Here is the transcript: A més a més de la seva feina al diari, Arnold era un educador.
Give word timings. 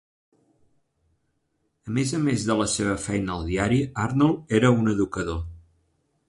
A 1.91 1.93
més 1.97 2.13
a 2.19 2.21
més 2.23 2.45
de 2.47 2.55
la 2.61 2.67
seva 2.77 2.95
feina 3.03 3.35
al 3.37 3.45
diari, 3.51 3.79
Arnold 4.07 4.57
era 4.61 4.73
un 4.79 4.95
educador. 4.97 5.39